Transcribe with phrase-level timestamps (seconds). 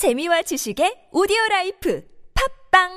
[0.00, 2.02] 재미와 지식의 오디오 라이프
[2.72, 2.88] 팝빵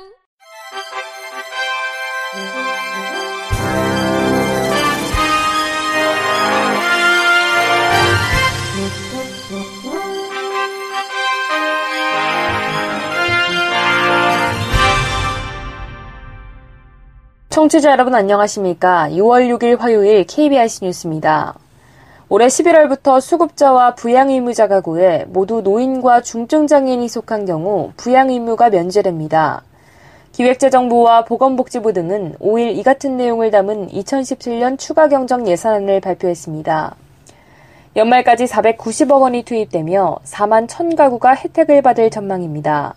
[17.50, 19.10] 청취자 여러분 안녕하십니까?
[19.10, 21.58] 6월 6일 화요일 KBIC 뉴스입니다.
[22.30, 29.62] 올해 11월부터 수급자와 부양 의무자 가구에 모두 노인과 중증장애인이 속한 경우 부양 의무가 면제됩니다.
[30.32, 36.96] 기획재정부와 보건복지부 등은 5일 이 같은 내용을 담은 2017년 추가 경정 예산안을 발표했습니다.
[37.94, 42.94] 연말까지 490억 원이 투입되며 4만 1000가구가 혜택을 받을 전망입니다.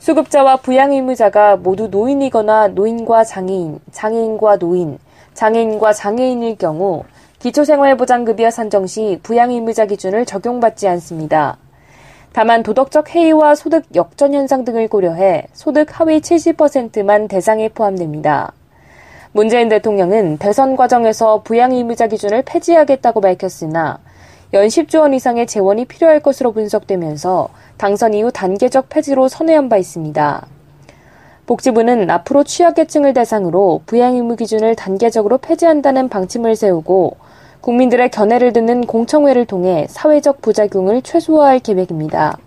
[0.00, 4.98] 수급자와 부양 의무자가 모두 노인이거나 노인과 장애인, 장애인과 노인,
[5.34, 7.04] 장애인과 장애인일 경우
[7.40, 11.56] 기초생활보장급여 산정 시 부양의무자 기준을 적용받지 않습니다.
[12.32, 18.52] 다만 도덕적 해이와 소득 역전 현상 등을 고려해 소득 하위 70%만 대상에 포함됩니다.
[19.32, 23.98] 문재인 대통령은 대선 과정에서 부양의무자 기준을 폐지하겠다고 밝혔으나
[24.52, 30.46] 연 10조 원 이상의 재원이 필요할 것으로 분석되면서 당선 이후 단계적 폐지로 선회한 바 있습니다.
[31.50, 37.16] 복지부는 앞으로 취약계층을 대상으로 부양 의무 기준을 단계적으로 폐지한다는 방침을 세우고
[37.60, 42.38] 국민들의 견해를 듣는 공청회를 통해 사회적 부작용을 최소화할 계획입니다.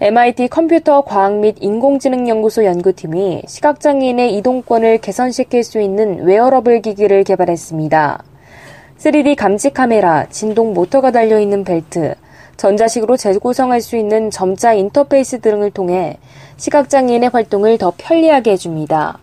[0.00, 8.24] MIT 컴퓨터 과학 및 인공지능 연구소 연구팀이 시각장애인의 이동권을 개선시킬 수 있는 웨어러블 기기를 개발했습니다.
[8.96, 12.14] 3D 감지 카메라, 진동 모터가 달려있는 벨트,
[12.58, 16.18] 전자식으로 재구성할 수 있는 점자 인터페이스 등을 통해
[16.58, 19.18] 시각장애인의 활동을 더 편리하게 해줍니다.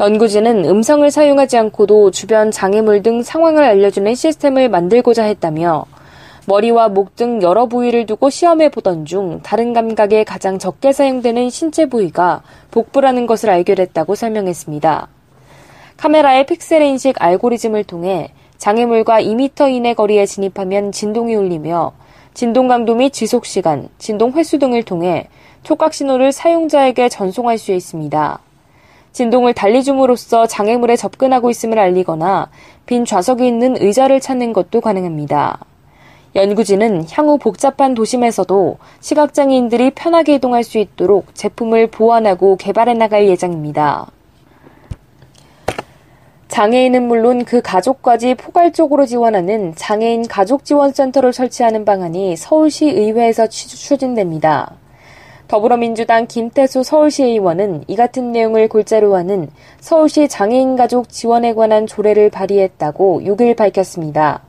[0.00, 5.84] 연구진은 음성을 사용하지 않고도 주변 장애물 등 상황을 알려주는 시스템을 만들고자 했다며
[6.46, 11.86] 머리와 목 등 여러 부위를 두고 시험해 보던 중 다른 감각에 가장 적게 사용되는 신체
[11.86, 15.08] 부위가 복부라는 것을 알게 됐다고 설명했습니다.
[15.96, 21.92] 카메라의 픽셀 인식 알고리즘을 통해 장애물과 2m 이내 거리에 진입하면 진동이 울리며
[22.36, 25.26] 진동 강도 및 지속 시간, 진동 횟수 등을 통해
[25.62, 28.38] 촉각 신호를 사용자에게 전송할 수 있습니다.
[29.12, 32.50] 진동을 달리 줌으로써 장애물에 접근하고 있음을 알리거나
[32.84, 35.60] 빈 좌석이 있는 의자를 찾는 것도 가능합니다.
[36.34, 44.08] 연구진은 향후 복잡한 도심에서도 시각장애인들이 편하게 이동할 수 있도록 제품을 보완하고 개발해 나갈 예정입니다.
[46.56, 54.72] 장애인은 물론 그 가족까지 포괄적으로 지원하는 장애인 가족지원센터를 설치하는 방안이 서울시 의회에서 추진됩니다.
[55.48, 59.50] 더불어민주당 김태수 서울시 의원은 이 같은 내용을 골자로 하는
[59.80, 64.40] 서울시 장애인 가족 지원에 관한 조례를 발의했다고 6일 밝혔습니다.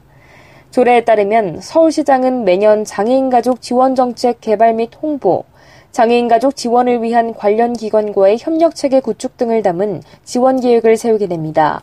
[0.71, 5.43] 조례에 따르면 서울시장은 매년 장애인 가족 지원 정책 개발 및 홍보,
[5.91, 11.81] 장애인 가족 지원을 위한 관련 기관과의 협력 체계 구축 등을 담은 지원 계획을 세우게 됩니다.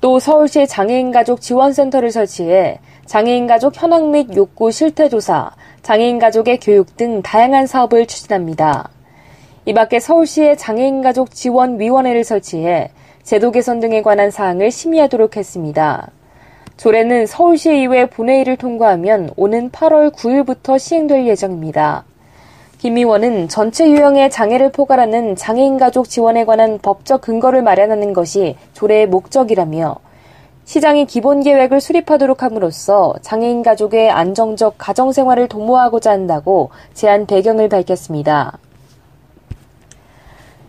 [0.00, 5.50] 또 서울시 장애인 가족 지원센터를 설치해 장애인 가족 현황 및 욕구 실태 조사,
[5.82, 8.88] 장애인 가족의 교육 등 다양한 사업을 추진합니다.
[9.66, 12.90] 이 밖에 서울시의 장애인 가족 지원위원회를 설치해
[13.24, 16.10] 제도 개선 등에 관한 사항을 심의하도록 했습니다.
[16.78, 22.04] 조례는 서울시의회 본회의를 통과하면 오는 8월 9일부터 시행될 예정입니다.
[22.80, 29.06] 김 의원은 전체 유형의 장애를 포괄하는 장애인 가족 지원에 관한 법적 근거를 마련하는 것이 조례의
[29.06, 29.96] 목적이라며
[30.64, 38.56] 시장이 기본 계획을 수립하도록 함으로써 장애인 가족의 안정적 가정 생활을 도모하고자 한다고 제안 배경을 밝혔습니다.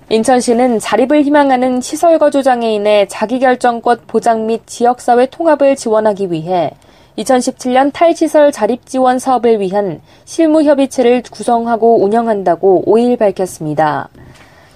[0.09, 6.71] 인천시는 자립을 희망하는 시설거주 장애인의 자기결정권 보장 및 지역사회 통합을 지원하기 위해
[7.17, 14.09] 2017년 탈시설 자립 지원 사업을 위한 실무 협의체를 구성하고 운영한다고 5일 밝혔습니다.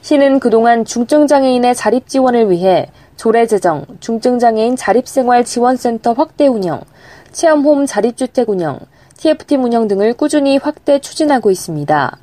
[0.02, 6.82] 시는 그동안 중증장애인의 자립 지원을 위해 조례 제정, 중증장애인 자립생활 지원센터 확대 운영,
[7.32, 8.80] 체험홈 자립주택 운영,
[9.18, 12.18] TFT 운영 등을 꾸준히 확대 추진하고 있습니다.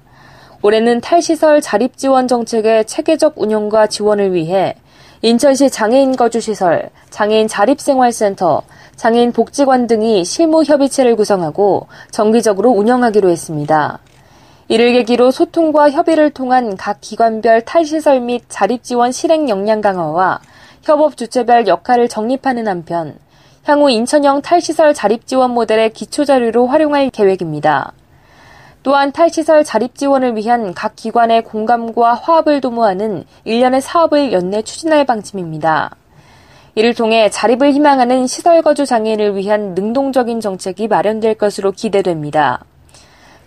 [0.63, 4.77] 올해는 탈시설 자립 지원 정책의 체계적 운영과 지원을 위해
[5.23, 8.63] 인천시 장애인 거주시설, 장애인 자립생활센터,
[8.97, 13.99] 장애인 복지관 등이 실무 협의체를 구성하고 정기적으로 운영하기로 했습니다.
[14.69, 20.41] 이를 계기로 소통과 협의를 통한 각 기관별 탈시설 및 자립 지원 실행 역량 강화와
[20.83, 23.17] 협업 주체별 역할을 정립하는 한편
[23.65, 27.93] 향후 인천형 탈시설 자립 지원 모델의 기초 자료로 활용할 계획입니다.
[28.83, 35.95] 또한 탈시설 자립 지원을 위한 각 기관의 공감과 화합을 도모하는 일련의 사업을 연내 추진할 방침입니다.
[36.75, 42.65] 이를 통해 자립을 희망하는 시설거주 장애인을 위한 능동적인 정책이 마련될 것으로 기대됩니다.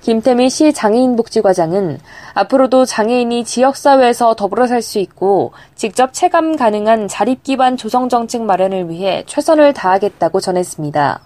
[0.01, 1.99] 김태미 시 장애인복지과장은
[2.35, 8.89] 앞으로도 장애인이 지역사회에서 더불어 살 수 있고 직접 체감 가능한 자립 기반 조성 정책 마련을
[8.91, 11.21] 위해 최선을 다하겠다고 전했습니다.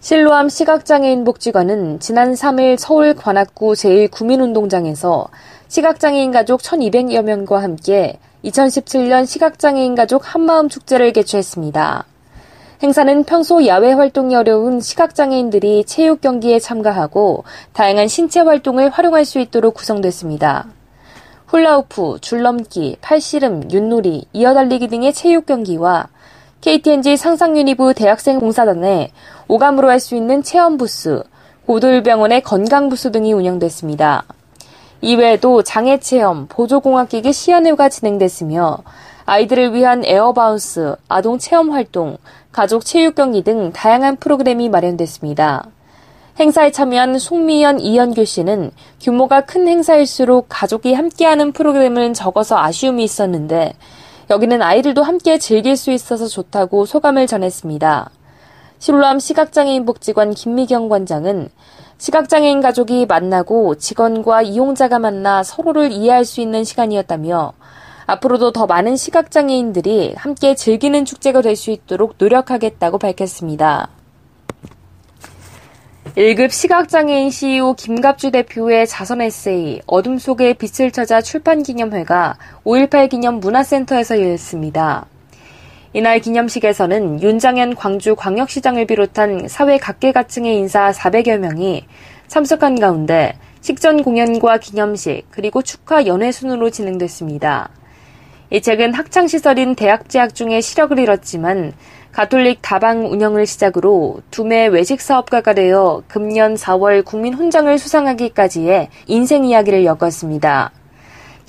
[0.00, 5.28] 실로암 시각장애인복지관은 지난 3일 서울 관악구 제1구민운동장에서
[5.70, 12.06] 시각장애인 가족 1200여 명과 함께 2017년 시각장애인 가족 한마음 축제를 개최했습니다.
[12.82, 19.74] 행사는 평소 야외 활동이 어려운 시각장애인들이 체육 경기에 참가하고 다양한 신체 활동을 활용할 수 있도록
[19.74, 20.66] 구성됐습니다.
[21.46, 26.08] 훌라우프, 줄넘기, 팔씨름, 윷놀이, 이어달리기 등의 체육 경기와
[26.62, 29.12] KT&G 상상유니브 대학생 봉사단에
[29.46, 31.22] 오감으로 할 수 있는 체험 부스,
[31.66, 34.24] 고돌병원의 건강 부스 등이 운영됐습니다.
[35.02, 38.78] 이외에도 장애 체험, 보조공학기기 시연회가 진행됐으며
[39.24, 42.18] 아이들을 위한 에어바운스, 아동 체험 활동,
[42.52, 45.64] 가족 체육 경기 등 다양한 프로그램이 마련됐습니다.
[46.38, 53.72] 행사에 참여한 송미연, 이현규 씨는 규모가 큰 행사일수록 가족이 함께하는 프로그램은 적어서 아쉬움이 있었는데
[54.30, 58.10] 여기는 아이들도 함께 즐길 수 있어서 좋다고 소감을 전했습니다.
[58.78, 61.50] 실로암 시각장애인 복지관 김미경 관장은
[62.00, 67.52] 시각장애인 가족이 만나고 직원과 이용자가 만나 서로를 이해할 수 있는 시간이었다며
[68.06, 73.90] 앞으로도 더 많은 시각장애인들이 함께 즐기는 축제가 될 수 있도록 노력하겠다고 밝혔습니다.
[76.16, 83.40] 1급 시각장애인 CEO 김갑주 대표의 자선 에세이 어둠 속의 빛을 찾아 출판 기념회가 5.18 기념
[83.40, 85.04] 문화센터에서 열렸습니다.
[85.92, 91.84] 이날 기념식에서는 윤장현 광주 광역시장을 비롯한 사회 각계각층의 인사 400여 명이
[92.28, 97.70] 참석한 가운데 식전 공연과 기념식 그리고 축하 연회 순으로 진행됐습니다.
[98.50, 101.72] 이 책은 학창시설인 대학 재학 중에 시력을 잃었지만
[102.12, 109.84] 가톨릭 다방 운영을 시작으로 두매 외식 사업가가 되어 금년 4월 국민 훈장을 수상하기까지의 인생 이야기를
[109.84, 110.70] 엮었습니다.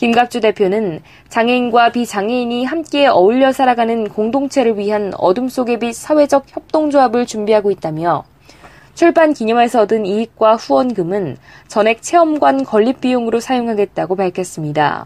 [0.01, 7.69] 김갑주 대표는 장애인과 비장애인이 함께 어울려 살아가는 공동체를 위한 어둠 속의 빛 사회적 협동조합을 준비하고
[7.69, 8.23] 있다며
[8.95, 11.37] 출판 기념에서 얻은 이익과 후원금은
[11.67, 15.05] 전액 체험관 건립 비용으로 사용하겠다고 밝혔습니다.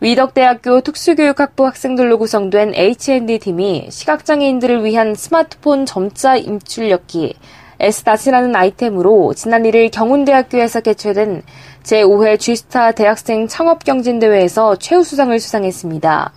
[0.00, 7.36] 위덕대학교 특수교육학부 학생들로 구성된 H&D 팀이 시각장애인들을 위한 스마트폰 점자 인출력기
[7.80, 11.42] S다시라는 아이템으로 지난 1일 경운대학교에서 개최된
[11.82, 16.32] 제5회 G스타 대학생 창업경진대회에서 최우수상을 수상했습니다.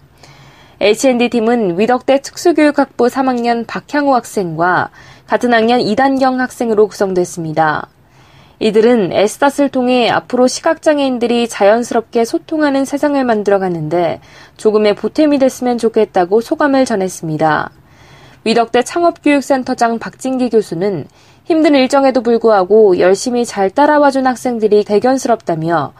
[0.79, 4.89] H&D 팀은 위덕대 특수교육학부 3학년 박향호 학생과
[5.27, 7.87] 같은 학년 이단경 학생으로 구성됐습니다.
[8.59, 14.21] 이들은 에스닷을 통해 앞으로 시각장애인들이 자연스럽게 소통하는 세상을 만들어가는데
[14.55, 17.71] 조금의 보탬이 됐으면 좋겠다고 소감을 전했습니다.
[18.45, 21.07] 위덕대 창업교육센터장 박진기 교수는
[21.45, 25.93] 힘든 일정에도 불구하고 열심히 잘 따라와준 학생들이 대견스럽다며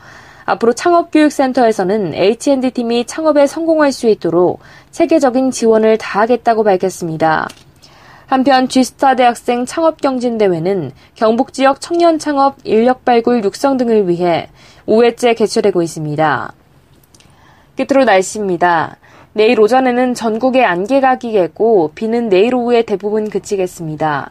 [0.45, 4.60] 앞으로 창업교육센터에서는 H&D 팀이 창업에 성공할 수 있도록
[4.92, 7.48] 체계적인 지원을 다하겠다고 밝혔습니다.
[8.25, 14.50] 한편 G스타 대학생 창업경진대회는 경북 지역 청년 창업 인력 발굴 육성 등을 위해
[14.88, 16.54] 5회째 개최되고 있습니다.
[17.78, 18.98] 끝으로 날씨입니다.
[19.36, 24.30] 내일 오전에는 전국에 안개가 끼겠고 비는 내일 오후에 대부분 그치겠습니다.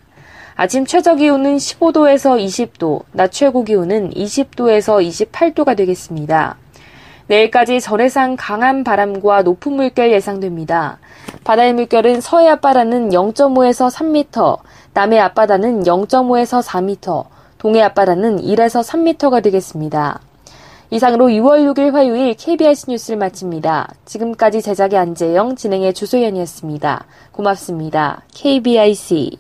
[0.55, 6.56] 아침 최저 기온은 15도에서 20도, 낮 최고 기온은 20도에서 28도가 되겠습니다.
[7.27, 10.99] 내일까지 전해상 강한 바람과 높은 물결 예상됩니다.
[11.43, 14.59] 바다의 물결은 서해 앞바다는 0.5에서 3m,
[14.94, 17.25] 남해 앞바다는 0.5에서 4m,
[17.59, 20.21] 동해 앞바다는 1에서 3m가 되겠습니다.
[20.93, 23.94] 이상으로 6월 6일 화요일 KBS 뉴스를 마칩니다.
[24.05, 27.06] 지금까지 제작의 안재영, 진행의 주소연이었습니다.
[27.32, 28.25] 고맙습니다.
[28.34, 29.39] KBIC.